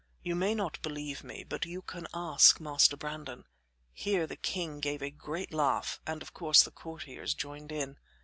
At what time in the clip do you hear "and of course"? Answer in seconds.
6.07-6.63